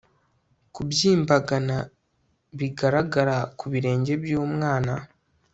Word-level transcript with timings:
kubyimbagana 0.73 1.77
bigaragara 2.57 3.37
ku 3.57 3.65
birenge 3.71 4.13
by'umwana 4.23 4.93